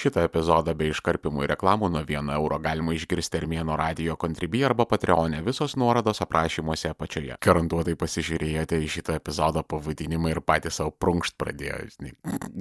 Šitą 0.00 0.22
epizodą 0.24 0.72
bei 0.72 0.94
iškarpimų 0.94 1.42
ir 1.44 1.50
reklamų 1.52 1.90
nuo 1.92 2.00
1 2.08 2.30
euro 2.32 2.56
galima 2.62 2.94
išgirsti 2.96 3.36
Armėno 3.36 3.74
radio 3.76 4.14
kontribį 4.16 4.62
arba 4.70 4.86
Patreonė, 4.88 5.42
visos 5.44 5.74
nuorodos 5.76 6.22
aprašymuose 6.24 6.88
apačioje. 6.94 7.36
Garantuotai 7.44 7.98
pasižiūrėjote 8.00 8.78
į 8.80 8.88
šitą 8.94 9.18
epizodą 9.20 9.60
pavadinimą 9.60 10.30
ir 10.32 10.40
patys 10.40 10.78
savo 10.80 10.94
prunkšt 10.96 11.36
pradėjote. 11.36 12.14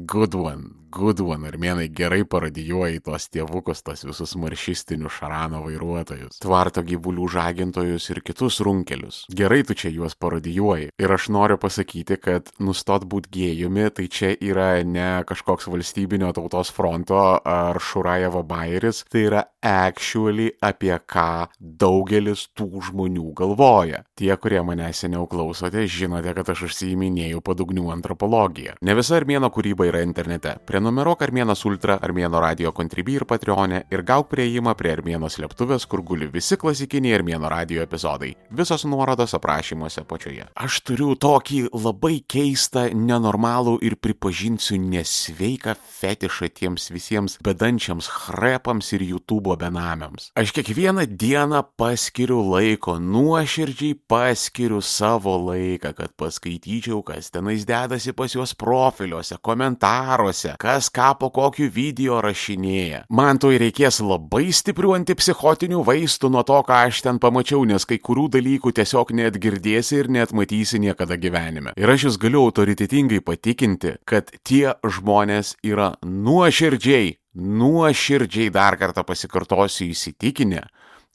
Good 0.04 0.36
one, 0.36 0.73
good 0.91 1.23
one, 1.23 1.47
Armėnai 1.47 1.86
gerai 1.88 2.25
parodijuoja 2.28 2.97
į 2.97 3.05
tos 3.07 3.29
tėvukus, 3.32 3.86
tos 3.87 4.04
visus 4.10 4.36
maršistinius 4.36 5.21
šarano 5.21 5.64
vairuotojus, 5.64 6.42
tvarto 6.43 6.83
gyvulių 6.83 7.29
žagintojus 7.37 8.10
ir 8.11 8.19
kitus 8.19 8.60
runkelius. 8.68 9.21
Gerai 9.32 9.61
tu 9.64 9.79
čia 9.79 9.93
juos 9.96 10.18
parodijuoji. 10.19 10.92
Ir 11.00 11.15
aš 11.15 11.32
noriu 11.32 11.56
pasakyti, 11.56 12.19
kad 12.19 12.51
nustot 12.60 13.07
būti 13.07 13.32
gėjumi, 13.39 13.87
tai 13.96 14.11
čia 14.11 14.36
yra 14.36 14.69
ne 14.83 15.10
kažkoks 15.24 15.71
valstybinio 15.71 16.36
tautos 16.36 16.75
fronto 16.75 17.29
ar 17.38 17.79
Šurajevo 17.83 18.43
Bairis, 18.47 19.04
tai 19.10 19.25
yra 19.28 19.43
actually 19.61 20.50
apie 20.64 20.93
ką 21.10 21.50
daugelis 21.60 22.47
tų 22.55 22.82
žmonių 22.89 23.33
galvoja. 23.38 24.04
Tie, 24.18 24.32
kurie 24.39 24.61
mane 24.65 24.88
seniau 24.96 25.28
klausote, 25.29 25.83
žinote, 25.88 26.33
kad 26.38 26.52
aš 26.54 26.65
užsiiminėjau 26.69 27.42
padugnių 27.43 27.89
antropologiją. 27.93 28.78
Ne 28.86 28.96
visa 28.97 29.18
armėno 29.19 29.52
kūryba 29.54 29.88
yra 29.89 30.04
internete. 30.05 30.55
Prenumeruok 30.68 31.25
Armėnas 31.28 31.65
Ultra, 31.68 32.00
Armėno 32.03 32.42
radio 32.44 32.72
kontribį 32.75 33.19
ir 33.19 33.28
Patreonė 33.30 33.83
ir 33.91 34.03
gauk 34.08 34.30
prieimą 34.31 34.75
prie 34.80 34.94
Armėno 34.95 35.30
slėptuvės, 35.31 35.88
kur 35.89 36.03
guli 36.08 36.30
visi 36.31 36.58
klasikiniai 36.59 37.17
Armėno 37.19 37.52
radio 37.52 37.83
epizodai. 37.83 38.33
Visos 38.55 38.86
nuorodos 38.88 39.36
aprašymuose 39.36 40.05
pačioje. 40.08 40.47
Aš 40.55 40.81
turiu 40.88 41.14
tokį 41.19 41.66
labai 41.75 42.19
keistą, 42.23 42.88
nenormalų 42.95 43.77
ir 43.86 43.97
pripažinsiu 44.00 44.80
nesveiką 44.80 45.75
fetišą 46.00 46.50
tiems 46.55 46.89
visiems 46.94 47.19
bedančiams 47.44 48.07
chrepams 48.07 48.94
ir 48.95 49.03
YouTube 49.03 49.57
benamiams. 49.59 50.31
Aš 50.39 50.53
kiekvieną 50.55 51.05
dieną 51.19 51.63
paskiriu 51.77 52.39
laiko, 52.45 52.95
nuoširdžiai 52.99 53.97
paskiriu 54.07 54.81
savo 54.81 55.35
laiką, 55.49 55.91
kad 55.97 56.13
paskaityčiau, 56.16 57.02
kas 57.03 57.31
tenais 57.33 57.66
dedasi 57.67 58.13
pas 58.13 58.31
juos 58.35 58.55
profiliuose, 58.55 59.38
komentaruose, 59.41 60.55
kas 60.61 60.89
ką 60.94 61.11
po 61.19 61.29
kokiu 61.35 61.69
video 61.73 62.21
rašinėja. 62.23 63.03
Man 63.09 63.41
to 63.41 63.51
reikės 63.51 63.99
labai 64.05 64.49
stiprių 64.55 64.95
antipsichotinių 64.99 65.83
vaistų 65.88 66.31
nuo 66.33 66.45
to, 66.47 66.61
ką 66.63 66.83
aš 66.88 67.03
ten 67.05 67.19
pamačiau, 67.19 67.66
nes 67.67 67.85
kai 67.89 67.99
kurių 67.99 68.29
dalykų 68.38 68.73
tiesiog 68.79 69.13
net 69.17 69.39
girdėsi 69.41 69.99
ir 69.99 70.11
net 70.13 70.33
matysi 70.35 70.79
niekada 70.79 71.17
gyvenime. 71.19 71.73
Ir 71.79 71.91
aš 71.91 72.09
jūs 72.09 72.19
galiu 72.22 72.45
autoritetingai 72.47 73.22
patikinti, 73.25 73.97
kad 74.07 74.31
tie 74.47 74.75
žmonės 74.85 75.55
yra 75.66 75.94
nuoširdžiai 76.05 77.08
nuoširdžiai 77.35 78.49
dar 78.53 78.77
kartą 78.80 79.03
pasikartosiu 79.05 79.89
įsitikinę, 79.89 80.63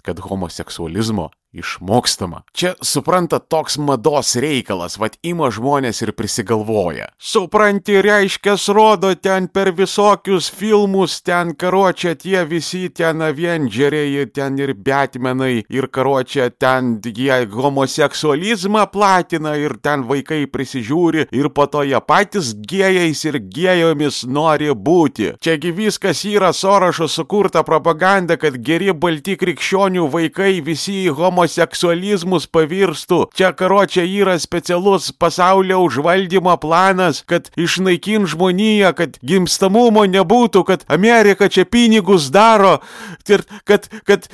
kad 0.05 0.20
homoseksualizmo 0.20 1.31
išmokstama. 1.55 2.43
Čia 2.53 2.75
supranta 2.83 3.39
toks 3.39 3.79
mados 3.79 4.35
reikalas, 4.37 4.99
vad 4.99 5.17
ima 5.23 5.51
žmonės 5.55 6.03
ir 6.03 6.13
prisigalvoja. 6.17 7.09
Supranti, 7.19 8.01
reiškia, 8.03 8.57
rodo 8.75 9.15
ten 9.15 9.47
per 9.49 9.71
visokius 9.77 10.51
filmus, 10.51 11.21
ten 11.23 11.55
karočią 11.55 12.15
tie 12.19 12.45
visi 12.49 12.89
ten 12.91 13.23
Avengeriai, 13.23 14.27
ten 14.35 14.59
ir 14.59 14.75
Batmanai, 14.75 15.65
ir 15.69 15.89
karočią 15.89 16.51
ten 16.59 16.99
jie 17.05 17.47
homoseksualizmą 17.51 18.87
platina, 18.93 19.55
ir 19.57 19.77
ten 19.83 20.05
vaikai 20.09 20.45
prisižiūri, 20.51 21.29
ir 21.33 21.51
po 21.55 21.67
to 21.71 21.85
jie 21.87 22.01
patys 22.03 22.55
gėjais 22.55 23.25
ir 23.29 23.39
gėjomis 23.39 24.25
nori 24.27 24.73
būti. 24.75 25.35
Čiagi 25.41 25.73
viskas 25.75 26.25
yra 26.29 26.53
Sorošo 26.53 27.09
sukurta 27.09 27.63
propaganda, 27.63 28.37
kad 28.41 28.59
geri 28.59 28.93
balti 28.93 29.37
krikščionių 29.39 30.09
vaikai 30.11 30.59
visi 30.64 31.05
homoseksualizmą 31.09 31.44
homoseksualizmus 31.45 32.47
pavirstų. 32.49 33.31
Čia 33.35 33.53
karočią 33.53 34.05
yra 34.05 34.39
specialus 34.39 35.13
pasaulio 35.13 35.83
užvaldymo 35.85 36.57
planas, 36.61 37.23
kad 37.27 37.51
išnaikint 37.57 38.29
žmoniją, 38.29 38.95
kad 38.97 39.19
gimstamumo 39.23 40.05
nebūtų, 40.07 40.65
kad 40.65 40.85
Amerika 40.89 41.49
čia 41.49 41.65
pinigus 41.65 42.31
daro 42.31 42.81
ir 43.29 43.45
kad, 43.65 43.89
kad 44.05 44.29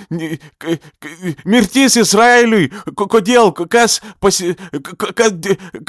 mirtis 1.44 1.97
Izraeliui, 1.97 2.71
kodėl, 2.94 3.53
kas 3.53 4.00
pasi, 4.21 4.54
kad, 4.97 5.47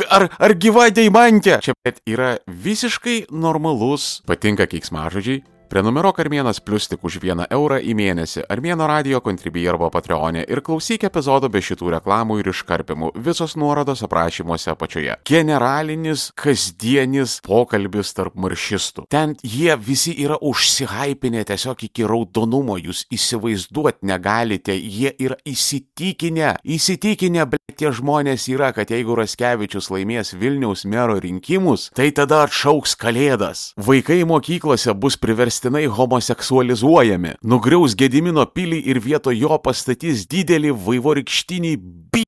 ar, 0.09 0.29
ar 0.39 0.55
gyva 0.55 0.89
deimantė. 0.89 1.59
Čia 1.61 1.75
yra 2.05 2.37
visiškai 2.47 3.27
normalus, 3.31 4.21
patinka 4.27 4.67
keiksmažodžiai, 4.69 5.43
Prenumeruok 5.71 6.17
Armėnas 6.19 6.57
Plus 6.59 6.89
tik 6.91 7.05
už 7.07 7.15
vieną 7.23 7.45
eurą 7.55 7.77
į 7.79 7.93
mėnesį 7.95 8.41
Armėno 8.51 8.83
radio 8.91 9.21
kontribį 9.23 9.61
arba 9.71 9.87
Patreonė 9.93 10.41
ir 10.51 10.59
klausyk 10.67 11.05
epizodo 11.07 11.47
be 11.47 11.61
šitų 11.63 11.93
reklamų 11.93 12.41
ir 12.41 12.49
iškarpimų. 12.51 13.13
Visos 13.15 13.55
nuorodos 13.55 14.03
aprašymuose 14.03 14.67
apačioje. 14.73 15.15
Generalinis, 15.23 16.25
kasdienis 16.35 17.37
pokalbis 17.45 18.11
tarp 18.17 18.35
maršistų. 18.35 19.05
Ten 19.15 19.37
jie 19.47 19.77
visi 19.79 20.11
yra 20.25 20.41
užsihypinę 20.43 21.45
tiesiog 21.47 21.85
iki 21.87 22.03
raudonumo, 22.03 22.75
jūs 22.75 23.05
įsivaizduot 23.15 24.03
negalite, 24.11 24.75
jie 24.75 25.13
yra 25.23 25.39
įsitikinę, 25.47 26.57
įsitikinę, 26.67 27.47
bet 27.47 27.77
tie 27.79 27.93
žmonės 27.95 28.49
yra, 28.51 28.73
kad 28.75 28.91
jeigu 28.91 29.15
Raskevičius 29.21 29.87
laimės 29.95 30.35
Vilniaus 30.35 30.83
mero 30.83 31.15
rinkimus, 31.23 31.87
tai 31.95 32.11
tada 32.11 32.43
atšauks 32.49 32.99
kalėdas. 32.99 33.63
Vaikai 33.79 34.19
mokyklose 34.27 34.99
bus 34.99 35.15
priversti 35.15 35.60
priverstinai 35.61 35.87
homoseksualizuojami, 35.87 37.35
nugriaus 37.43 37.95
Gedimino 37.95 38.45
pilį 38.45 38.81
ir 38.89 38.99
vietoj 38.99 39.35
jo 39.37 39.57
pastatys 39.61 40.25
didelį 40.27 40.73
vaivorykštinį 40.73 41.75
bį. 42.11 42.23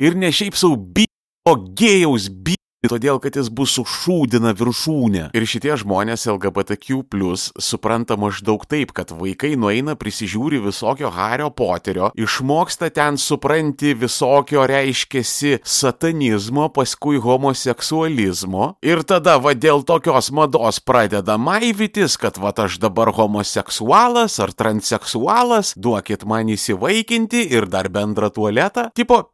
Ir 0.00 0.16
ne 0.16 0.30
šiaip 0.32 0.56
savo 0.56 0.76
bį, 0.76 1.04
o 1.48 1.56
gėjaus 1.76 2.30
bį 2.30 2.59
todėl 2.88 3.20
kad 3.20 3.36
jis 3.36 3.50
bus 3.52 3.74
sušūdina 3.76 4.54
viršūnę. 4.56 5.26
Ir 5.36 5.46
šitie 5.48 5.74
žmonės 5.80 6.24
LGBTQ 6.30 7.02
supranta 7.60 8.16
maždaug 8.16 8.64
taip, 8.68 8.94
kad 8.96 9.12
vaikai 9.12 9.52
nueina 9.60 9.96
prisižiūri 9.98 10.60
visokio 10.64 11.10
Hario 11.12 11.50
Poterio, 11.50 12.10
išmoksta 12.16 12.90
ten 12.94 13.18
supranti 13.20 13.92
visokio 13.94 14.64
reiškėsi 14.70 15.60
satanizmo, 15.64 16.70
paskui 16.72 17.20
homoseksualizmo 17.20 18.74
ir 18.82 19.04
tada 19.04 19.36
va 19.42 19.54
dėl 19.54 19.84
tokios 19.84 20.30
mados 20.32 20.80
pradeda 20.80 21.36
maivytis, 21.36 22.16
kad 22.20 22.40
va 22.40 22.54
aš 22.60 22.80
dabar 22.82 23.12
homoseksualas 23.16 24.40
ar 24.40 24.52
transseksualas, 24.56 25.74
duokit 25.76 26.26
man 26.28 26.50
įsivaikinti 26.52 27.46
ir 27.52 27.68
dar 27.70 27.88
bendrą 27.92 28.28
tualetą. 28.34 28.90
Tipo, 28.96 29.24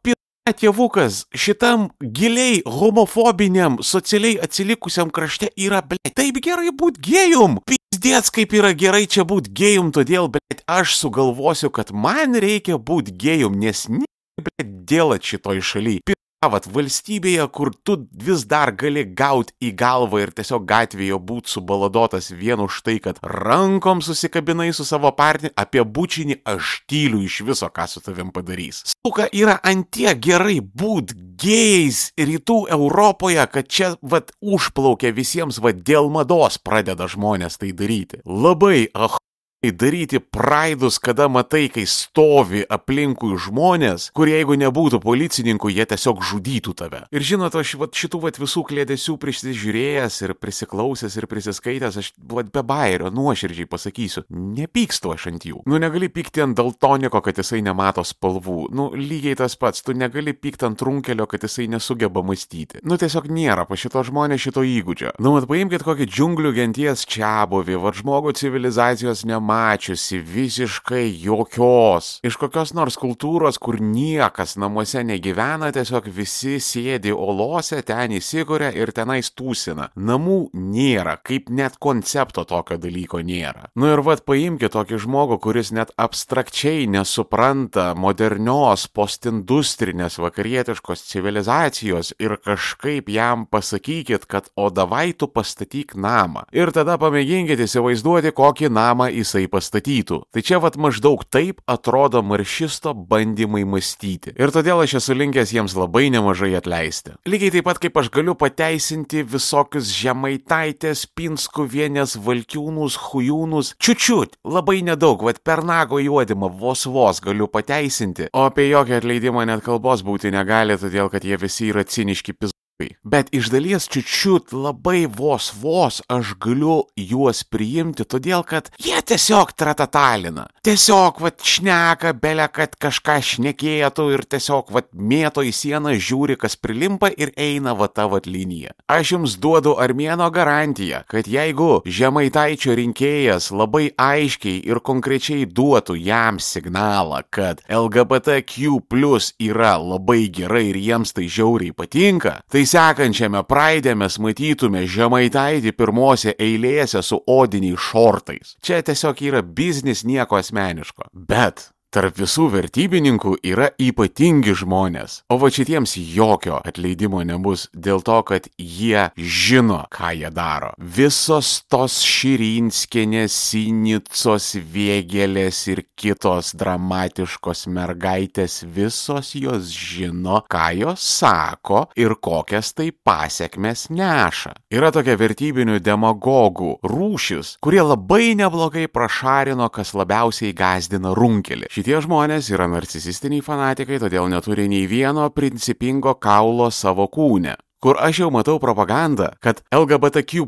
tėvukas 0.55 1.25
šitam 1.35 1.89
giliai 2.01 2.61
homofobiniam, 2.65 3.79
socialiai 3.83 4.37
atsilikusiam 4.43 5.11
krašte 5.13 5.49
yra, 5.55 5.81
ble, 5.81 5.99
taip 6.15 6.39
gerai 6.43 6.73
būt 6.75 6.99
gėjum. 7.03 7.59
Pizdėts, 7.67 8.31
kaip 8.35 8.53
yra 8.57 8.73
gerai 8.77 9.05
čia 9.07 9.25
būt 9.27 9.49
gėjum, 9.55 9.93
todėl, 9.95 10.29
ble, 10.31 10.43
aš 10.67 10.97
sugalvosiu, 10.99 11.71
kad 11.73 11.91
man 11.91 12.37
reikia 12.37 12.77
būt 12.77 13.13
gėjum, 13.15 13.57
nes 13.59 13.87
ne, 13.91 14.07
ble, 14.41 14.69
dėl 14.87 15.17
šitoj 15.17 15.63
šaly 15.63 15.99
vat 16.45 16.67
valstybėje, 16.69 17.47
kur 17.49 17.71
tu 17.73 17.97
vis 18.13 18.43
dar 18.45 18.69
gali 18.77 19.01
gauti 19.17 19.55
į 19.57 19.71
galvą 19.77 20.21
ir 20.21 20.31
tiesiog 20.37 20.67
gatvėje 20.69 21.17
būti 21.17 21.49
subaladotas 21.55 22.29
vien 22.29 22.61
už 22.61 22.83
tai, 22.85 22.99
kad 23.01 23.17
rankom 23.25 24.03
susikabinai 24.05 24.69
su 24.73 24.85
savo 24.85 25.09
partneriu, 25.17 25.55
apie 25.57 25.81
bučinį 25.81 26.41
aš 26.45 26.83
tyliu 26.85 27.23
iš 27.25 27.41
viso, 27.47 27.69
ką 27.73 27.87
su 27.89 28.03
tavim 28.05 28.29
padarys. 28.35 28.83
Stuka 28.93 29.25
yra 29.33 29.57
antie 29.65 30.13
gerai 30.13 30.59
būt 30.61 31.15
gėjais 31.41 32.11
rytų 32.21 32.59
Europoje, 32.77 33.41
kad 33.49 33.65
čia 33.65 33.95
vat 34.01 34.29
užplaukia 34.41 35.15
visiems 35.17 35.57
vat 35.63 35.81
dėl 35.81 36.11
mados 36.13 36.61
pradeda 36.61 37.09
žmonės 37.09 37.57
tai 37.57 37.73
daryti. 37.73 38.21
Labai 38.25 38.91
ah 38.93 39.17
daryti 39.65 40.19
praidus, 40.19 40.99
kada 40.99 41.27
matai, 41.27 41.65
kai 41.73 41.87
stovi 41.89 42.61
aplinkui 42.69 43.33
žmonės, 43.41 44.11
kurie 44.13 44.35
jeigu 44.37 44.53
nebūtų 44.61 44.99
policininkų, 45.01 45.71
jie 45.73 45.85
tiesiog 45.89 46.21
žudytų 46.21 46.73
tave. 46.77 46.99
Ir 47.09 47.25
žinot, 47.25 47.57
aš 47.57 47.73
vat, 47.81 47.97
šitų 47.97 48.21
vat, 48.21 48.37
visų 48.37 48.63
klėdesių 48.69 49.17
prisižiūrėjęs 49.17 50.19
ir 50.27 50.35
prisiklausęs 50.37 51.17
ir 51.17 51.27
prisiskaitęs, 51.31 51.97
aš 51.97 52.11
vat, 52.29 52.51
be 52.53 52.61
bairio 52.61 53.09
nuoširdžiai 53.09 53.69
pasakysiu, 53.71 54.27
nepykstu 54.29 55.15
aš 55.15 55.27
ant 55.31 55.49
jų. 55.49 55.63
Nu 55.65 55.81
negali 55.81 56.11
pykti 56.13 56.45
ant 56.45 56.57
daltoniko, 56.57 57.23
kad 57.25 57.41
jisai 57.41 57.63
nemato 57.65 58.05
spalvų. 58.05 58.69
Nu 58.77 58.91
lygiai 58.93 59.39
tas 59.41 59.57
pats, 59.57 59.81
tu 59.81 59.97
negali 59.97 60.35
pykti 60.37 60.69
ant 60.69 60.85
runkelio, 60.85 61.25
kad 61.25 61.47
jisai 61.47 61.65
nesugeba 61.73 62.21
mąstyti. 62.21 62.83
Nu 62.85 62.99
tiesiog 63.01 63.25
nėra 63.33 63.65
pa 63.65 63.79
šito 63.79 64.05
žmonės 64.05 64.45
šito 64.45 64.61
įgūdžio. 64.61 65.17
Nu 65.17 65.33
mat 65.33 65.49
paimkite 65.49 65.87
kokį 65.87 66.09
džiunglių 66.13 66.53
genties 66.61 67.07
čia 67.09 67.41
buvį, 67.49 67.81
va 67.81 67.95
žmogų 67.97 68.37
civilizacijos 68.37 69.25
nematė 69.25 69.46
nemačiusi 69.47 70.19
visiškai 70.19 71.15
jokios, 71.21 72.19
iš 72.23 72.35
kokios 72.35 72.73
nors 72.73 72.97
kultūros, 72.99 73.57
kur 73.59 73.79
niekas 73.79 74.57
namuose 74.59 75.03
negyvena, 75.07 75.71
tiesiog 75.71 76.09
visi 76.11 76.57
sėdi 76.59 77.13
olose, 77.13 77.79
ten 77.81 78.11
įsikuria 78.17 78.73
ir 78.75 78.91
tenais 78.91 79.31
tūsina. 79.31 79.89
Namų 79.95 80.49
nėra, 80.53 81.17
kaip 81.23 81.49
net 81.49 81.77
koncepto 81.79 82.43
tokio 82.43 82.77
dalyko 82.77 83.21
nėra. 83.23 83.69
Nu 83.75 83.87
ir 83.93 84.03
vad 84.03 84.25
paimkite 84.27 84.73
tokį 84.73 84.99
žmogų, 85.05 85.39
kuris 85.39 85.71
net 85.71 85.93
abstrakčiai 85.97 86.87
nesupranta 86.91 87.93
modernios 87.95 88.87
postindustrinės 88.91 90.19
vakarietiškos 90.19 91.05
civilizacijos 91.07 92.13
ir 92.19 92.35
kažkaip 92.43 93.07
jam 93.09 93.47
pasakykit, 93.47 94.27
kad 94.27 94.51
o 94.55 94.69
davai 94.69 95.13
tu 95.13 95.31
pastatyk 95.31 95.95
namą. 95.95 96.43
Ir 96.51 96.73
tada 96.75 96.97
pamėginkit 96.99 97.63
įsivaizduoti, 97.63 98.35
kokį 98.35 98.73
namą 98.73 99.09
jisai 99.37 99.47
pastatytų. 99.51 100.21
Tai 100.33 100.41
čia 100.41 100.59
vad 100.59 100.77
maždaug 100.77 101.23
taip 101.29 101.61
atrodo 101.67 102.21
maršisto 102.23 102.93
bandymai 102.93 103.65
mąstyti. 103.65 104.33
Ir 104.37 104.51
todėl 104.51 104.81
aš 104.83 104.97
esu 105.01 105.13
linkęs 105.13 105.53
jiems 105.53 105.75
labai 105.77 106.09
nemažai 106.09 106.55
atleisti. 106.57 107.15
Lygiai 107.27 107.51
taip 107.53 107.67
pat 107.67 107.79
kaip 107.79 107.97
aš 107.97 108.09
galiu 108.09 108.35
pateisinti 108.35 109.23
visokius 109.23 109.91
žemaitaitės, 109.93 111.05
pinskuvienės, 111.15 112.17
valkiūnus, 112.17 112.97
hujūnus, 113.11 113.75
čiučiut, 113.79 114.37
labai 114.43 114.81
nedaug, 114.81 115.23
vad 115.23 115.41
per 115.43 115.63
nago 115.63 115.99
juodimą 115.99 116.51
vos 116.57 116.85
vos 116.87 117.21
galiu 117.21 117.47
pateisinti, 117.47 118.31
o 118.33 118.47
apie 118.47 118.69
jokį 118.71 118.99
atleidimą 119.01 119.47
net 119.47 119.65
kalbos 119.65 120.05
būti 120.05 120.33
negali, 120.33 120.77
todėl 120.79 121.11
kad 121.13 121.25
jie 121.25 121.37
visi 121.37 121.71
yra 121.71 121.85
ciniški 121.85 122.33
pizdu. 122.37 122.56
Bet 123.03 123.29
iš 123.31 123.49
dalies 123.49 123.87
čiučiut 123.89 124.51
labai 124.53 125.07
vos 125.09 125.49
vos 125.61 126.01
aš 126.13 126.35
galiu 126.37 126.83
juos 126.93 127.39
priimti, 127.49 128.05
todėl 128.05 128.43
kad 128.45 128.69
jie 128.77 128.99
tiesiog 129.01 129.55
tratatalina. 129.57 130.45
Tiesiog 130.61 131.17
vat 131.23 131.41
šneka, 131.41 132.13
belia, 132.21 132.45
kad 132.53 132.75
kažką 132.77 133.15
šnekėtų 133.25 134.05
ir 134.13 134.25
tiesiog 134.29 134.69
vat 134.75 134.91
mėto 134.93 135.41
į 135.41 135.53
sieną, 135.57 135.95
žiūri, 135.97 136.35
kas 136.37 136.57
prilimpa 136.61 137.09
ir 137.09 137.31
eina 137.33 137.73
va 137.73 137.87
ta 137.89 138.05
vat 138.11 138.29
linija. 138.29 138.75
Aš 138.85 139.15
jums 139.15 139.37
duodu 139.41 139.73
armėno 139.81 140.29
garantiją, 140.33 141.01
kad 141.09 141.25
jeigu 141.25 141.81
žemaitaičio 141.81 142.77
rinkėjas 142.77 143.49
labai 143.55 143.87
aiškiai 143.97 144.61
ir 144.69 144.83
konkrečiai 144.85 145.49
duotų 145.49 145.97
jam 145.97 146.37
signalą, 146.37 147.23
kad 147.33 147.65
LGBTQ 147.65 148.83
plus 148.85 149.33
yra 149.41 149.73
labai 149.81 150.27
gerai 150.29 150.67
ir 150.69 150.81
jiems 150.83 151.17
tai 151.17 151.25
žiauriai 151.25 151.73
patinka, 151.73 152.37
tai 152.51 152.66
sekančiame 152.67 153.43
praidė 153.47 153.95
mes 153.97 154.17
matytume 154.23 154.83
žemaitaitį 154.89 155.73
pirmose 155.77 156.35
eilėse 156.35 157.01
su 157.05 157.21
odiniais 157.31 157.81
šortais. 157.89 158.55
Čia 158.63 158.81
tiesiog 158.85 159.23
yra 159.29 159.41
biznis 159.41 160.03
nieko 160.07 160.39
asmeniško. 160.39 161.09
Bet 161.13 161.69
Tarp 161.87 162.17
visų 162.19 162.49
vertybininkų 162.51 163.37
yra 163.47 163.69
ypatingi 163.79 164.51
žmonės, 164.59 165.21
o 165.31 165.37
va 165.39 165.47
šitiems 165.47 165.93
jokio 165.95 166.57
atleidimo 166.67 167.21
nebus 167.23 167.69
dėl 167.71 168.01
to, 168.03 168.17
kad 168.27 168.49
jie 168.59 169.05
žino, 169.15 169.79
ką 169.87 170.09
jie 170.19 170.27
daro. 170.35 170.73
Visos 170.77 171.61
tos 171.71 172.01
Širinskinės, 172.03 173.31
Sinicos, 173.31 174.49
Vėgelės 174.59 175.61
ir 175.71 175.85
kitos 175.95 176.51
dramatiškos 176.59 177.63
mergaitės, 177.71 178.59
visos 178.67 179.31
jos 179.39 179.71
žino, 179.71 180.41
ką 180.51 180.65
jos 180.81 181.07
sako 181.07 181.85
ir 181.95 182.17
kokias 182.19 182.73
tai 182.75 182.89
pasiekmes 182.91 183.87
neša. 183.95 184.57
Yra 184.75 184.91
tokia 184.91 185.15
vertybinių 185.23 185.79
demagogų 185.79 186.75
rūšis, 186.83 187.55
kurie 187.63 187.79
labai 187.79 188.35
neblogai 188.35 188.89
prašarino, 188.91 189.71
kas 189.71 189.95
labiausiai 189.95 190.51
gazdina 190.51 191.15
runkelį. 191.15 191.71
Šitie 191.77 191.99
žmonės 192.01 192.47
yra 192.49 192.65
narcisistiniai 192.73 193.43
fanatikai, 193.45 193.99
todėl 194.01 194.25
neturi 194.33 194.63
nei 194.65 194.87
vieno 194.89 195.27
principingo 195.29 196.15
kaulo 196.17 196.71
savo 196.73 197.05
kūne. 197.05 197.53
Kur 197.77 197.99
aš 198.01 198.23
jau 198.23 198.31
matau 198.33 198.57
propagandą, 198.57 199.27
kad 199.37 199.61
LGBTQ 199.69 200.47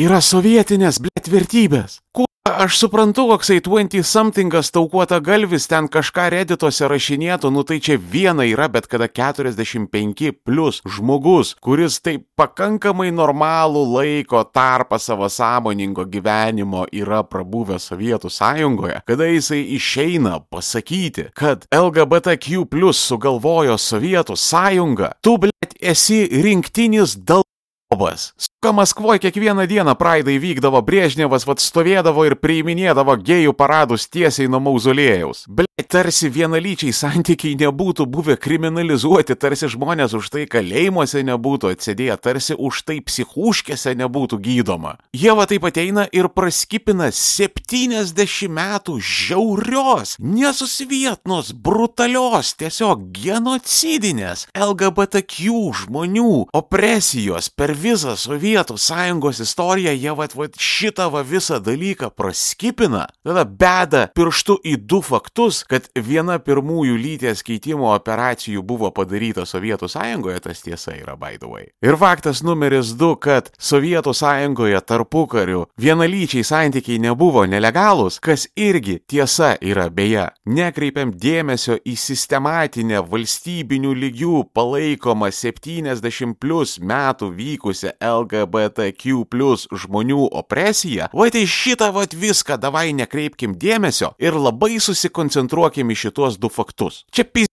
yra 0.00 0.22
sovietinės, 0.24 0.96
blėt, 1.04 1.28
vertybės. 1.28 1.98
Kuo 2.16 2.24
Aš 2.42 2.74
suprantu, 2.78 3.28
koksai 3.30 3.60
20-something'as 3.62 4.72
taukuota 4.74 5.20
galvis 5.22 5.68
ten 5.70 5.86
kažką 5.86 6.24
redituose 6.34 6.88
rašinėtų, 6.90 7.52
nu 7.54 7.62
tai 7.62 7.76
čia 7.78 7.94
viena 7.94 8.42
yra, 8.42 8.66
bet 8.66 8.88
kada 8.90 9.06
45 9.06 10.32
plus 10.42 10.80
žmogus, 10.82 11.52
kuris 11.62 12.00
taip 12.02 12.24
pakankamai 12.34 13.12
normalų 13.14 13.84
laiko 13.92 14.42
tarpą 14.42 14.98
savo 14.98 15.30
sąmoningo 15.30 16.02
gyvenimo 16.10 16.88
yra 16.90 17.22
prabuvęs 17.22 17.86
Sovietų 17.92 18.32
sąjungoje, 18.34 18.98
kada 19.06 19.30
jisai 19.30 19.62
išeina 19.78 20.40
pasakyti, 20.50 21.28
kad 21.38 21.68
LGBTQ 21.70 22.66
plus 22.66 22.98
sugalvojo 23.06 23.78
Sovietų 23.78 24.34
sąjungą, 24.34 25.14
tu, 25.22 25.38
blėt, 25.46 25.78
esi 25.78 26.26
rinktinis 26.42 27.14
dal... 27.22 27.46
Obas. 27.92 28.32
Ką 28.62 28.72
Maskvoje 28.72 29.18
kiekvieną 29.18 29.66
dieną 29.66 29.94
praidai 29.98 30.38
vykdavo 30.38 30.78
Brėžnevas, 30.86 31.42
vad 31.42 31.58
stovėdavo 31.58 32.22
ir 32.28 32.36
priiminėdavo 32.38 33.16
gėjų 33.18 33.52
paradus 33.58 34.06
tiesiai 34.06 34.46
nuo 34.46 34.60
mauzolėjaus. 34.62 35.48
Ble, 35.50 35.66
tarsi 35.90 36.30
vienalyčiai 36.30 36.94
santykiai 36.94 37.56
nebūtų 37.58 38.06
buvę 38.06 38.36
kriminalizuoti, 38.38 39.34
tarsi 39.34 39.66
žmonės 39.74 40.14
už 40.14 40.28
tai 40.30 40.44
kalėjimuose 40.46 41.24
nebūtų 41.26 41.72
atsidėję, 41.74 42.16
tarsi 42.22 42.54
už 42.54 42.84
tai 42.86 43.00
psichūškėse 43.02 43.96
nebūtų 43.98 44.38
gydoma. 44.46 44.94
Jie 45.10 45.34
va 45.34 45.48
taip 45.50 45.66
ateina 45.66 46.06
ir 46.14 46.30
praskipina 46.30 47.10
70 47.10 48.46
metų 48.46 48.96
žiaurios, 49.02 50.14
nesusvietnos, 50.22 51.50
brutalios, 51.50 52.54
tiesiog 52.62 53.10
genocidinės 53.18 54.46
LGBTQ 54.54 55.58
žmonių 55.82 56.30
opresijos 56.62 57.50
per 57.50 57.74
visą 57.82 58.16
Sovietų 58.16 58.76
sąjungos 58.78 59.40
istoriją, 59.42 59.92
jie 59.92 60.14
vat, 60.16 60.34
vat 60.38 60.56
šitą 60.58 61.08
va 61.12 61.22
visą 61.26 61.58
dalyką 61.62 62.10
praskipina, 62.16 63.06
tada 63.26 63.44
beda 63.44 64.06
pirštu 64.14 64.58
į 64.64 64.76
du 64.88 65.00
faktus, 65.02 65.62
kad 65.68 65.88
viena 65.96 66.38
pirmųjų 66.42 66.96
lyties 67.00 67.42
keitimo 67.46 67.90
operacijų 67.94 68.62
buvo 68.66 68.92
padaryta 68.94 69.46
Sovietų 69.48 69.90
sąjungoje, 69.90 70.40
tas 70.46 70.62
tiesa 70.62 70.94
yra 70.96 71.16
way. 71.18 71.68
Ir 71.82 71.96
faktas 71.96 72.42
numeris 72.42 72.92
du, 72.98 73.16
kad 73.16 73.50
Sovietų 73.58 74.14
sąjungoje 74.14 74.80
tarpukariu 74.80 75.66
vienalyčiai 75.78 76.44
santykiai 76.44 76.98
nebuvo 76.98 77.44
nelegalūs, 77.46 78.20
kas 78.20 78.48
irgi 78.56 79.00
tiesa 79.06 79.56
yra 79.60 79.88
beje. 79.90 80.28
Nekreipiam 80.46 81.12
dėmesio 81.12 81.78
į 81.84 81.96
sistematinę 81.96 83.02
valstybinių 83.02 83.94
lygių 84.04 84.44
palaikomą 84.54 85.30
70 85.32 86.38
plus 86.40 86.78
metų 86.80 87.32
vykusią 87.72 87.92
LGBTQ 88.00 89.24
plus 89.28 89.66
žmonių 89.70 90.28
opresiją, 90.32 91.08
va 91.12 91.30
tai 91.30 91.46
šitą 91.46 91.92
va 91.92 92.04
viską 92.06 92.58
davai 92.60 92.92
nekreipkim 92.92 93.56
dėmesio 93.56 94.14
ir 94.18 94.34
labai 94.34 94.78
susikoncentruokim 94.80 95.90
į 95.90 95.96
šitos 95.96 96.38
du 96.38 96.48
faktus. 96.48 97.04
Čia 97.12 97.24
pis 97.24 97.48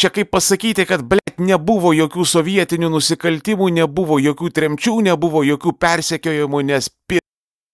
Čia 0.00 0.08
kaip 0.08 0.30
pasakyti, 0.32 0.86
kad, 0.88 1.02
blėt, 1.04 1.42
nebuvo 1.44 1.90
jokių 1.92 2.24
sovietinių 2.24 2.88
nusikaltimų, 2.88 3.66
nebuvo 3.82 4.16
jokių 4.16 4.48
tremčių, 4.48 4.94
nebuvo 5.04 5.42
jokių 5.44 5.74
persekiojimų, 5.76 6.62
nes 6.70 6.88
pi 7.04 7.18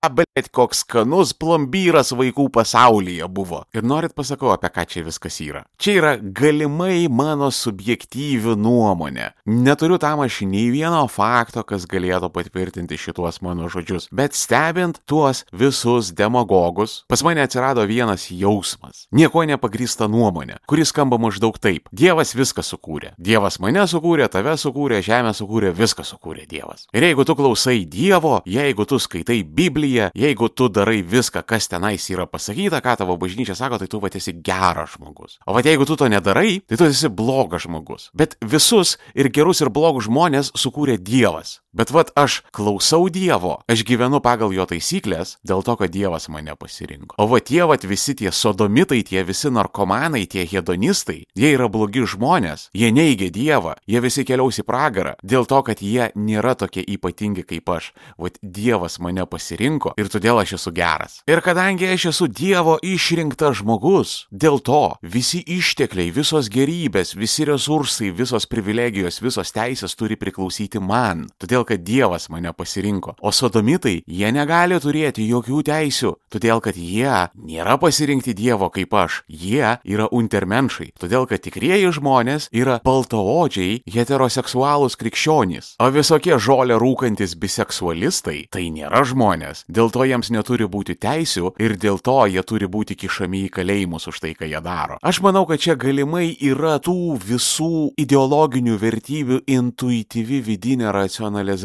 bet 0.08 0.50
koks 0.54 0.82
skanus 0.84 1.32
plombyras 1.36 2.12
vaikų 2.16 2.48
pasaulyje 2.54 3.26
buvo. 3.32 3.62
Ir 3.74 3.84
norit 3.86 4.14
pasakau, 4.16 4.52
apie 4.54 4.70
ką 4.72 4.84
čia 4.88 5.04
viskas 5.06 5.38
yra. 5.42 5.64
Čia 5.80 5.94
yra 5.98 6.12
galimai 6.20 7.06
mano 7.10 7.50
subjektyvi 7.50 8.56
nuomonė. 8.60 9.32
Neturiu 9.46 9.98
tam 10.02 10.22
aš 10.24 10.42
nei 10.46 10.68
vieno 10.74 11.02
fakto, 11.10 11.64
kas 11.66 11.88
galėtų 11.90 12.30
patvirtinti 12.34 12.98
šituos 13.00 13.40
mano 13.44 13.70
žodžius. 13.72 14.08
Bet 14.14 14.36
stebint 14.36 15.00
tuos 15.08 15.44
visus 15.52 16.12
demagogus, 16.16 17.02
pas 17.10 17.24
mane 17.26 17.42
atsirado 17.44 17.86
vienas 17.88 18.28
jausmas. 18.30 19.06
Nieko 19.16 19.44
nepagrįsta 19.48 20.10
nuomonė, 20.10 20.60
kuris 20.68 20.92
skamba 20.94 21.18
maždaug 21.22 21.58
taip. 21.58 21.90
Dievas 21.92 22.36
viską 22.36 22.64
sukūrė. 22.66 23.14
Dievas 23.18 23.58
mane 23.62 23.84
sukūrė, 23.90 24.28
tave 24.32 24.54
sukūrė, 24.60 25.02
žemę 25.06 25.34
sukūrė, 25.36 25.72
viską 25.76 26.06
sukūrė 26.06 26.46
Dievas. 26.50 26.86
Ir 26.94 27.08
jeigu 27.08 27.26
tu 27.26 27.36
klausai 27.38 27.82
Dievo, 27.90 28.38
jeigu 28.46 28.86
tu 28.88 29.00
skaitai 29.02 29.42
Bibliją, 29.42 29.85
jeigu 29.94 30.48
tu 30.48 30.68
darai 30.72 31.02
viską, 31.02 31.42
kas 31.46 31.68
tenais 31.70 32.06
yra 32.12 32.26
pasakyta, 32.30 32.80
ką 32.84 32.96
tavo 33.02 33.16
bažnyčia 33.20 33.56
sako, 33.58 33.80
tai 33.80 33.88
tu 33.90 34.00
va 34.02 34.10
esi 34.12 34.34
geras 34.44 34.96
žmogus. 34.96 35.38
O 35.46 35.54
va 35.56 35.62
jeigu 35.64 35.86
tu 35.88 35.96
to 35.96 36.08
nedarai, 36.10 36.60
tai 36.66 36.78
tu 36.80 36.88
esi 36.88 37.10
blogas 37.12 37.66
žmogus. 37.66 38.10
Bet 38.14 38.36
visus 38.40 38.96
ir 39.14 39.30
gerus 39.30 39.62
ir 39.64 39.70
blogus 39.70 40.08
žmonės 40.08 40.52
sukūrė 40.56 40.98
Dievas. 40.98 41.60
Bet 41.76 41.90
vad 41.92 42.08
aš 42.16 42.40
klausau 42.56 43.10
Dievo, 43.12 43.58
aš 43.68 43.82
gyvenu 43.84 44.22
pagal 44.24 44.54
jo 44.56 44.64
taisyklės 44.64 45.34
dėl 45.44 45.60
to, 45.60 45.74
kad 45.76 45.92
Dievas 45.92 46.30
mane 46.32 46.54
pasirinko. 46.56 47.18
O 47.20 47.26
va 47.28 47.42
tie 47.44 47.66
vad 47.68 47.82
visi 47.84 48.14
tie 48.16 48.30
sodomitai, 48.32 49.02
tie 49.04 49.20
visi 49.28 49.50
narkomanai, 49.52 50.22
tie 50.24 50.46
hedonistai, 50.48 51.26
jie 51.36 51.50
yra 51.52 51.68
blogi 51.68 52.06
žmonės, 52.08 52.70
jie 52.72 52.88
neigia 52.96 53.28
Dievą, 53.28 53.74
jie 53.84 54.00
visi 54.00 54.24
keliaus 54.24 54.62
į 54.62 54.64
pragarą 54.64 55.12
dėl 55.20 55.44
to, 55.44 55.58
kad 55.68 55.82
jie 55.84 56.08
nėra 56.16 56.54
tokie 56.56 56.80
ypatingi 56.80 57.44
kaip 57.44 57.68
aš. 57.68 57.90
Vat 58.16 58.40
Dievas 58.40 58.96
mane 58.96 59.28
pasirinko 59.28 59.92
ir 60.00 60.08
todėl 60.08 60.40
aš 60.40 60.56
esu 60.56 60.72
geras. 60.72 61.20
Ir 61.28 61.44
kadangi 61.44 61.92
aš 61.92 62.08
esu 62.14 62.30
Dievo 62.32 62.78
išrinktas 62.80 63.60
žmogus, 63.60 64.14
dėl 64.32 64.62
to 64.64 64.96
visi 65.04 65.42
ištekliai, 65.44 66.08
visos 66.08 66.48
gerybės, 66.48 67.12
visi 67.20 67.44
resursai, 67.44 68.14
visos 68.16 68.48
privilegijos, 68.48 69.20
visos 69.20 69.52
teisės 69.52 69.92
turi 69.92 70.16
priklausyti 70.16 70.80
man. 70.80 71.28
Todėl, 71.36 71.65
kad 71.66 71.82
Dievas 71.86 72.28
mane 72.32 72.52
pasirinko. 72.56 73.16
O 73.20 73.32
sodomitai, 73.34 74.00
jie 74.06 74.30
negali 74.32 74.78
turėti 74.82 75.26
jokių 75.26 75.62
teisių, 75.66 76.12
todėl, 76.32 76.62
kad 76.64 76.78
jie 76.78 77.26
nėra 77.34 77.76
pasirinkti 77.82 78.34
Dievo 78.36 78.68
kaip 78.72 78.94
aš. 78.94 79.22
Jie 79.28 79.76
yra 79.84 80.08
untermenšai. 80.12 80.92
Todėl, 81.00 81.26
kad 81.30 81.42
tikrieji 81.44 81.92
žmonės 81.96 82.48
yra 82.54 82.78
baltaodžiai, 82.86 83.80
heteroseksualūs 83.90 84.98
krikščionys. 85.00 85.74
O 85.82 85.90
visokie 85.94 86.36
žolė 86.42 86.78
rūkantis 86.80 87.36
biseksualistai 87.40 88.46
tai 88.52 88.68
nėra 88.74 89.02
žmonės. 89.08 89.64
Dėl 89.68 89.90
to 89.94 90.06
jiems 90.06 90.30
neturi 90.34 90.68
būti 90.70 90.96
teisių 91.00 91.54
ir 91.62 91.76
dėl 91.80 92.00
to 92.04 92.18
jie 92.30 92.42
turi 92.46 92.70
būti 92.70 92.96
kišami 92.98 93.46
į 93.46 93.52
kalėjimus 93.58 94.08
už 94.10 94.22
tai, 94.22 94.34
ką 94.38 94.48
jie 94.50 94.62
daro. 94.64 95.00
Aš 95.02 95.20
manau, 95.24 95.46
kad 95.48 95.62
čia 95.62 95.76
galimai 95.78 96.30
yra 96.34 96.76
tų 96.82 97.16
visų 97.22 97.92
ideologinių 98.00 98.78
vertybių 98.80 99.42
intuityvi 99.56 100.42
vidinė 100.46 100.92
racionalizacija 100.94 101.55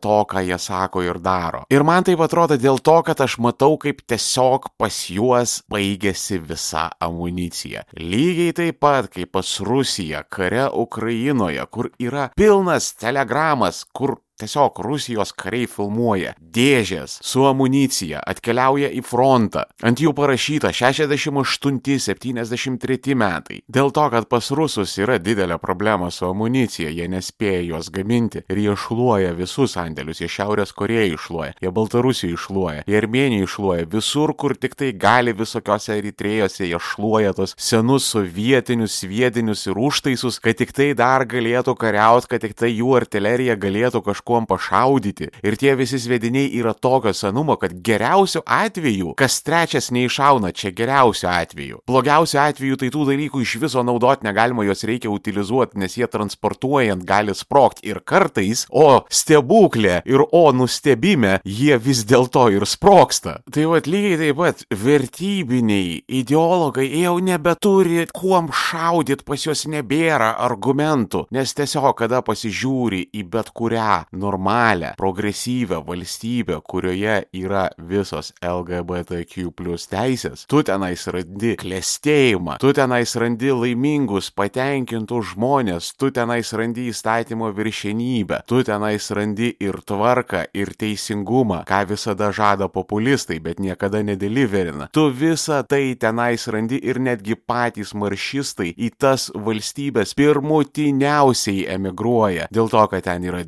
to, 0.00 0.24
ką 0.24 0.42
jie 0.46 0.58
sako 0.58 1.02
ir 1.02 1.18
daro. 1.18 1.64
Ir 1.70 1.84
man 1.84 2.04
tai 2.04 2.14
atrodo 2.14 2.56
dėl 2.56 2.78
to, 2.78 3.02
kad 3.06 3.20
aš 3.20 3.38
matau, 3.38 3.76
kaip 3.80 4.02
tiesiog 4.06 4.70
pas 4.78 4.96
juos 5.10 5.62
baigėsi 5.70 6.40
visa 6.40 6.90
amunicija. 7.00 7.84
Lygiai 7.96 8.52
taip 8.56 8.80
pat 8.80 9.10
kaip 9.12 9.32
pas 9.32 9.60
Rusiją 9.60 10.24
kare 10.28 10.68
Ukrainoje, 10.72 11.66
kur 11.70 11.90
yra 11.98 12.30
pilnas 12.36 12.94
telegramas, 12.94 13.84
kur 13.92 14.18
Tiesiog 14.40 14.80
Rusijos 14.84 15.32
kariai 15.36 15.66
filmuoja 15.68 16.34
dėžės 16.40 17.18
su 17.26 17.44
amunicija, 17.48 18.20
atkeliauja 18.32 18.88
į 18.96 19.02
frontą, 19.04 19.62
ant 19.84 20.00
jų 20.00 20.12
parašyta 20.16 20.68
68-73 20.76 23.14
metai. 23.20 23.58
Dėl 23.68 23.88
to, 23.94 24.04
kad 24.14 24.24
pas 24.30 24.50
rusus 24.56 24.90
yra 25.00 25.16
didelė 25.20 25.56
problema 25.60 26.08
su 26.14 26.24
amunicija, 26.30 26.88
jie 26.90 27.06
nespėja 27.12 27.62
jos 27.68 27.86
gaminti 27.92 28.40
ir 28.48 28.56
jie 28.62 28.74
šluoja 28.78 29.32
visus 29.36 29.70
sandėlius, 29.76 30.20
jie 30.22 30.28
Šiaurės 30.30 30.72
Koreją 30.76 31.14
iššluoja, 31.16 31.52
jie 31.60 31.70
Baltarusiją 31.74 32.32
iššluoja, 32.38 32.80
jie 32.88 32.96
Armeniją 33.00 33.44
iššluoja, 33.46 33.82
visur, 33.92 34.28
kur 34.38 34.52
tik 34.56 34.74
tai 34.78 34.90
gali 34.96 35.32
visokiose 35.36 35.90
eritrėjose, 35.98 36.64
jie 36.70 36.80
šluoja 36.80 37.32
tos 37.36 37.54
senus 37.60 38.04
sovietinius 38.14 38.92
sviedinius 39.02 39.66
ir 39.68 39.76
užtaisus, 39.78 40.34
kad 40.42 40.54
tik 40.60 40.70
tai 40.76 40.88
dar 40.98 41.24
galėtų 41.28 41.72
kariauti, 41.80 42.28
kad 42.30 42.40
tik 42.44 42.54
tai 42.58 42.70
jų 42.72 42.90
artilerija 43.00 43.54
galėtų 43.60 43.98
kažko 44.06 44.29
kuom 44.30 44.46
pašaudyti. 44.46 45.32
Ir 45.42 45.58
tie 45.58 45.74
visi 45.78 45.98
svediniai 45.98 46.52
yra 46.60 46.74
tokio 46.74 47.12
senumo, 47.16 47.58
kad 47.58 47.74
geriausiu 47.74 48.44
atveju 48.46 49.16
kas 49.18 49.40
trečias 49.42 49.90
neišauna, 49.90 50.52
čia 50.54 50.70
geriausiu 50.76 51.28
atveju. 51.32 51.82
Blogiausiu 51.90 52.40
atveju 52.44 52.78
tai 52.80 52.92
tų 52.94 53.06
dalykų 53.10 53.42
iš 53.42 53.56
viso 53.64 53.82
naudoti 53.86 54.26
negalima, 54.28 54.64
juos 54.68 54.84
reikia 54.86 55.10
utilizuoti, 55.10 55.80
nes 55.82 55.96
jie 55.98 56.06
transportuojant 56.10 57.04
gali 57.06 57.34
sprokti 57.34 57.88
ir 57.90 58.02
kartais, 58.06 58.66
o 58.70 59.02
stebuklė 59.10 60.00
ir 60.08 60.22
o 60.24 60.44
nustebime, 60.54 61.38
jie 61.44 61.78
vis 61.82 62.04
dėlto 62.08 62.46
ir 62.54 62.66
sproksta. 62.68 63.40
Tai 63.50 63.66
vad 63.72 63.90
lygiai 63.90 64.20
taip 64.20 64.40
pat 64.40 64.64
vertybiniai 64.70 66.00
ideologai 66.20 66.86
jau 67.02 67.16
nebeturi 67.24 68.06
kuom 68.14 68.50
šaudyti, 68.54 69.26
pas 69.26 69.46
juos 69.46 69.66
nebėra 69.70 70.32
argumentų, 70.46 71.26
nes 71.34 71.54
tiesiog 71.56 71.92
kada 71.98 72.22
pasižiūri 72.26 73.06
į 73.16 73.26
bet 73.32 73.52
kurią 73.56 74.04
normalią, 74.20 74.94
progresyvę 75.00 75.80
valstybę, 75.86 76.60
kurioje 76.68 77.22
yra 77.32 77.68
visos 77.78 78.32
LGBTQ 78.44 79.50
plus 79.56 79.86
teisės, 79.90 80.44
tu 80.50 80.62
tenais 80.66 81.06
randi 81.10 81.54
klėstėjimą, 81.60 82.58
tu 82.62 82.72
tenais 82.76 83.14
randi 83.18 83.52
laimingus, 83.54 84.30
patenkintus 84.36 85.32
žmonės, 85.34 85.92
tu 85.98 86.10
tenais 86.14 86.52
randi 86.56 86.88
įstatymo 86.92 87.50
viršenybę, 87.56 88.42
tu 88.50 88.62
tenais 88.66 89.10
randi 89.16 89.52
ir 89.60 89.80
tvarką, 89.86 90.44
ir 90.54 90.74
teisingumą, 90.78 91.62
ką 91.68 91.82
visada 91.90 92.30
žada 92.34 92.68
populistai, 92.72 93.40
bet 93.42 93.60
niekada 93.60 94.02
nedeliverina. 94.06 94.90
Tu 94.92 95.08
visą 95.10 95.62
tai 95.68 95.94
tenais 96.00 96.46
randi 96.50 96.80
ir 96.82 97.00
netgi 97.02 97.36
patys 97.36 97.94
maršistai 97.94 98.72
į 98.76 98.92
tas 99.00 99.28
valstybės 99.34 100.14
pirmutiniausiai 100.18 101.66
emigruoja, 101.74 102.48
dėl 102.52 102.70
to, 102.72 102.84
kad 102.92 103.06
ten 103.06 103.24
yra 103.26 103.42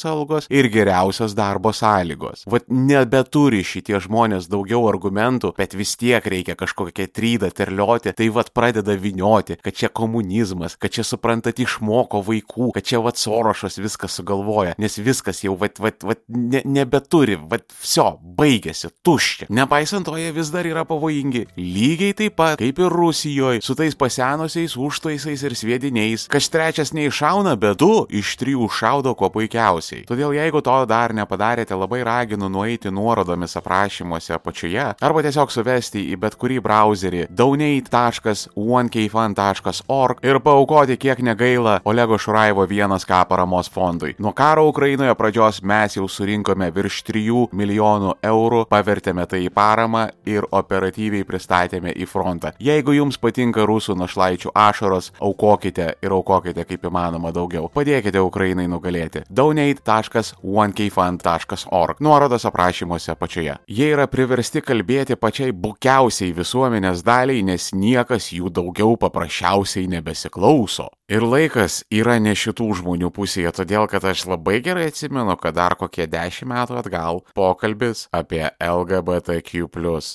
didžiausios 0.00 0.04
algos 0.04 0.46
ir 0.50 0.68
geriausios 0.68 1.34
darbo 1.34 1.72
sąlygos. 1.72 2.44
Vat 2.46 2.64
nebeturi 2.68 3.62
šitie 3.64 4.00
žmonės 4.00 4.48
daugiau 4.48 4.88
argumentų, 4.88 5.54
bet 5.56 5.74
vis 5.74 5.96
tiek 5.96 6.24
reikia 6.24 6.56
kažkokią 6.56 7.08
trydą 7.12 7.50
terlioti, 7.50 8.12
tai 8.12 8.28
vat 8.30 8.52
pradeda 8.54 8.94
vinioti, 8.96 9.58
kad 9.62 9.74
čia 9.74 9.88
komunizmas, 9.88 10.76
kad 10.76 10.90
čia 10.90 11.04
suprantat 11.04 11.58
išmoko 11.58 12.22
vaikų, 12.22 12.72
kad 12.74 12.84
čia 12.84 13.00
vat 13.00 13.16
Sorošas 13.16 13.78
viską 13.78 14.08
sugalvoja, 14.08 14.74
nes 14.78 14.98
viskas 14.98 15.42
jau 15.44 15.56
vat, 15.56 15.78
vat, 15.80 16.02
vat 16.02 16.22
ne, 16.28 16.62
nebeturi, 16.64 17.36
vat 17.36 17.66
viso, 17.80 18.18
baigėsi, 18.20 18.90
tuščia. 19.04 19.50
Nepaisant 19.50 20.06
to, 20.06 20.16
jie 20.18 20.32
vis 20.32 20.50
dar 20.52 20.66
yra 20.66 20.86
pavojingi. 20.88 21.46
Lygiai 21.56 22.16
taip 22.16 22.38
pat, 22.40 22.58
kaip 22.60 22.80
ir 22.80 22.90
Rusijoje, 23.00 23.62
su 23.64 23.76
tais 23.78 23.96
pasenusiais 23.96 24.76
užtaisais 24.80 25.44
ir 25.46 25.56
sviediniais, 25.56 26.26
kas 26.30 26.50
trečias 26.52 26.94
neišauna, 26.96 27.56
bet 27.60 27.80
du 27.80 28.06
iš 28.08 28.34
trijų 28.40 28.68
šaudo 28.72 29.14
kuo 29.18 29.30
puikiausiai. 29.32 29.89
Todėl 30.08 30.32
jeigu 30.36 30.60
to 30.64 30.86
dar 30.88 31.12
nepadarėte, 31.16 31.74
labai 31.76 32.00
raginu 32.06 32.48
nueiti 32.52 32.90
nuorodomis 32.94 33.56
aprašymuose 33.60 34.32
apačioje 34.36 34.86
arba 35.00 35.22
tiesiog 35.26 35.48
suvesti 35.52 36.00
į 36.12 36.14
bet 36.20 36.34
kurį 36.40 36.58
browserį 36.64 37.22
donate.onekfan.org 37.30 40.16
ir 40.26 40.36
paukoti 40.44 40.94
kiek 41.00 41.18
negaila 41.24 41.80
Olego 41.84 42.18
Šuraivo 42.18 42.66
vienas 42.68 43.04
ką 43.08 43.24
paramos 43.28 43.70
fondui. 43.70 44.14
Nuo 44.18 44.32
karo 44.32 44.66
Ukrainoje 44.68 45.14
pradžios 45.14 45.62
mes 45.62 45.96
jau 45.96 46.08
surinkome 46.08 46.70
virš 46.74 47.02
3 47.08 47.48
milijonų 47.56 48.14
eurų, 48.26 48.64
pavertėme 48.70 49.26
tai 49.28 49.40
į 49.46 49.50
paramą 49.54 50.08
ir 50.28 50.44
operatyviai 50.50 51.24
pristatėme 51.26 51.92
į 51.96 52.06
frontą. 52.08 52.52
Jeigu 52.60 52.92
jums 52.96 53.18
patinka 53.20 53.64
rusų 53.68 53.94
našlaičių 53.98 54.50
ašaros, 54.54 55.12
aukokite 55.20 55.94
ir 56.02 56.10
aukokite 56.16 56.64
kaip 56.68 56.86
įmanoma 56.90 57.32
daugiau. 57.34 57.70
Padėkite 57.74 58.20
Ukrainai 58.22 58.68
nugalėti. 58.70 59.24
donate.onekfund.org. 59.74 61.96
Nuorodos 62.00 62.44
aprašymuose 62.44 63.12
apačioje. 63.12 63.56
Jie 63.68 63.92
yra 63.94 64.06
priversti 64.10 64.60
kalbėti 64.64 65.16
pačiai 65.16 65.52
bukiausiai 65.52 66.32
visuomenės 66.36 67.02
daliai, 67.06 67.42
nes 67.42 67.72
niekas 67.74 68.32
jų 68.34 68.50
daugiau 68.50 68.96
paprasčiausiai 69.00 69.86
nebesiklauso. 69.90 70.88
Ir 71.10 71.24
laikas 71.26 71.80
yra 71.90 72.20
ne 72.22 72.36
šitų 72.38 72.68
žmonių 72.78 73.08
pusėje, 73.10 73.50
todėl 73.56 73.88
kad 73.90 74.04
aš 74.06 74.28
labai 74.30 74.60
gerai 74.62 74.84
atsimenu, 74.92 75.34
kad 75.42 75.56
dar 75.56 75.74
kokie 75.74 76.06
dešimt 76.06 76.52
metų 76.52 76.76
atgal 76.78 77.18
pokalbis 77.34 78.04
apie 78.14 78.44
LGBTQ 78.62 79.66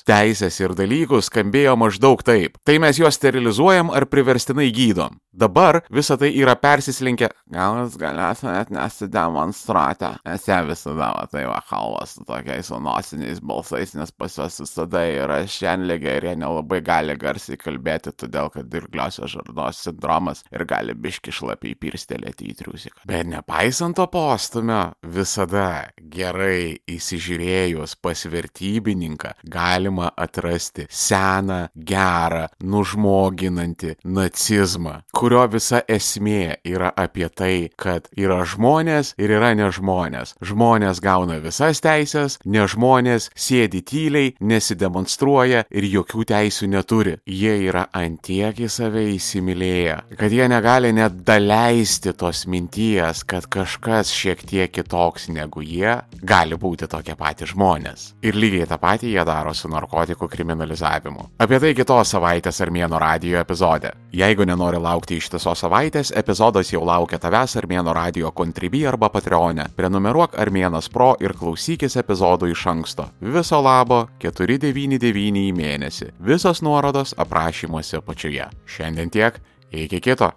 teisės 0.08 0.62
ir 0.64 0.72
dalykus 0.80 1.28
skambėjo 1.28 1.76
maždaug 1.76 2.24
taip. 2.24 2.56
Tai 2.64 2.80
mes 2.80 3.02
juos 3.02 3.20
sterilizuojam 3.20 3.92
ar 3.92 4.08
priverstinai 4.08 4.70
gydom. 4.72 5.20
Dabar 5.36 5.82
visa 5.92 6.16
tai 6.16 6.30
yra 6.32 6.54
persislinkę, 6.56 7.28
gal 7.52 7.82
jūs 7.82 7.98
galėtumėt 8.00 8.70
nesidemonstruoti, 8.72 10.14
nes 10.24 10.46
jie 10.48 10.60
visada 10.70 11.10
va, 11.12 11.26
tai 11.28 11.44
va 11.50 11.58
kalba 11.68 12.06
su 12.08 12.24
tokiais 12.24 12.70
nosiniais 12.72 13.42
balsais, 13.44 13.92
nes 14.00 14.16
pas 14.16 14.32
juos 14.40 14.62
visada 14.64 15.02
yra 15.04 15.42
šiandien 15.44 16.08
ir 16.08 16.30
jie 16.30 16.38
nelabai 16.40 16.80
gali 16.80 17.18
garsiai 17.20 17.60
kalbėti, 17.60 18.16
todėl 18.16 18.48
kad 18.54 18.72
dirgliosios 18.72 19.36
žarnos 19.36 19.84
sindromas 19.84 20.46
ir 20.56 20.64
gali 20.64 20.85
biški 20.94 21.34
šlapiai 21.34 21.74
pirstelėti 21.80 22.52
į 22.52 22.56
triusiką. 22.62 23.02
Bet 23.10 23.28
nepaisant 23.32 23.98
to 23.98 24.06
postumio, 24.12 24.94
visada 25.02 25.90
gerai 25.98 26.78
įsižiūrėjus 26.92 27.98
pas 28.04 28.26
vertybininką 28.30 29.34
galima 29.50 30.12
atrasti 30.16 30.86
seną, 30.90 31.68
gerą, 31.76 32.46
nužmoginantį 32.64 33.96
nacizmą, 34.06 35.00
kurio 35.16 35.46
visa 35.52 35.82
esmė 35.88 36.60
yra 36.68 36.92
apie 36.96 37.30
tai, 37.30 37.70
kad 37.78 38.10
yra 38.18 38.44
žmonės 38.46 39.14
ir 39.22 39.36
yra 39.38 39.54
nežmonės. 39.58 40.36
Žmonės 40.46 41.02
gauna 41.04 41.40
visas 41.44 41.82
teisės, 41.84 42.40
nežmonės 42.46 43.30
sėdi 43.36 43.82
tyliai, 43.88 44.34
nesidemonstruoja 44.40 45.66
ir 45.70 45.90
jokių 45.90 46.26
teisių 46.32 46.70
neturi. 46.74 47.18
Jie 47.26 47.56
yra 47.70 47.88
antiek 47.96 48.60
į 48.60 48.70
save 48.72 49.06
įsimylėję, 49.16 49.98
kad 50.20 50.34
jie 50.34 50.48
negali 50.52 50.75
negali 50.76 50.92
net 50.92 51.14
daleisti 51.24 52.12
tos 52.14 52.42
minties, 52.52 53.22
kad 53.24 53.46
kažkas 53.48 54.10
šiek 54.12 54.42
tiek 54.44 54.74
kitoks 54.76 55.30
negu 55.32 55.62
jie 55.64 56.02
gali 56.20 56.58
būti 56.60 56.90
tokie 56.92 57.16
patys 57.16 57.54
žmonės. 57.54 58.04
Ir 58.20 58.36
lygiai 58.36 58.68
tą 58.68 58.76
patį 58.82 59.14
jie 59.14 59.24
daro 59.24 59.54
su 59.56 59.72
narkotikų 59.72 60.28
kriminalizavimu. 60.28 61.30
Apie 61.40 61.62
tai 61.64 61.72
kitos 61.78 62.12
savaitės 62.12 62.60
Armėno 62.60 63.00
radio 63.00 63.40
epizode. 63.40 63.94
Jeigu 64.12 64.44
nenori 64.44 64.82
laukti 64.84 65.16
ištisos 65.16 65.64
savaitės, 65.64 66.12
epizodas 66.12 66.74
jau 66.74 66.84
laukia 66.84 67.22
tavęs 67.24 67.56
Armėno 67.56 67.96
radio 67.96 68.36
Contribui 68.36 68.84
arba 68.86 69.08
Patreonė. 69.10 69.70
Prenumeruok 69.80 70.36
Armėnas 70.36 70.92
Pro 70.92 71.14
ir 71.24 71.38
klausykis 71.40 71.96
epizodų 72.04 72.52
iš 72.52 72.68
anksto. 72.68 73.12
Viso 73.22 73.64
labo 73.64 74.10
499 74.20 75.48
į 75.48 75.52
mėnesį. 75.56 76.12
Visos 76.20 76.60
nuorodos 76.60 77.16
aprašymuose 77.16 78.02
apačioje. 78.04 78.50
Šiandien 78.68 79.14
tiek, 79.14 79.40
iki 79.72 80.04
kito. 80.04 80.36